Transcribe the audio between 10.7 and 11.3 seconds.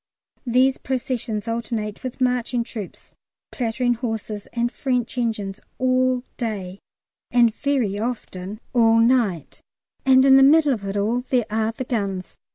of it all